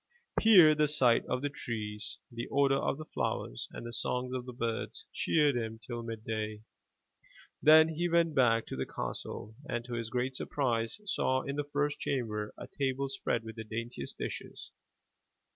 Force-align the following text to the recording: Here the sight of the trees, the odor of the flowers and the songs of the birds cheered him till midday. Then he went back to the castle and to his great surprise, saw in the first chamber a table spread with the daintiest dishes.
Here 0.41 0.73
the 0.73 0.87
sight 0.87 1.27
of 1.27 1.43
the 1.43 1.49
trees, 1.49 2.17
the 2.31 2.47
odor 2.51 2.73
of 2.73 2.97
the 2.97 3.05
flowers 3.05 3.67
and 3.69 3.85
the 3.85 3.93
songs 3.93 4.33
of 4.33 4.47
the 4.47 4.51
birds 4.51 5.05
cheered 5.13 5.55
him 5.55 5.79
till 5.85 6.01
midday. 6.01 6.63
Then 7.61 7.89
he 7.89 8.09
went 8.09 8.33
back 8.33 8.65
to 8.65 8.75
the 8.75 8.87
castle 8.87 9.53
and 9.69 9.85
to 9.85 9.93
his 9.93 10.09
great 10.09 10.35
surprise, 10.35 10.97
saw 11.05 11.43
in 11.43 11.55
the 11.55 11.69
first 11.71 11.99
chamber 11.99 12.51
a 12.57 12.67
table 12.67 13.09
spread 13.09 13.43
with 13.43 13.57
the 13.57 13.63
daintiest 13.63 14.17
dishes. 14.17 14.71